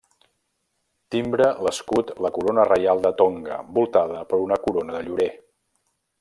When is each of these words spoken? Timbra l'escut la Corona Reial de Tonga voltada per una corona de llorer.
Timbra 1.15 1.49
l'escut 1.67 2.09
la 2.27 2.31
Corona 2.39 2.65
Reial 2.71 3.03
de 3.05 3.13
Tonga 3.21 3.61
voltada 3.77 4.25
per 4.33 4.41
una 4.47 4.59
corona 4.67 4.97
de 4.99 5.05
llorer. 5.11 5.31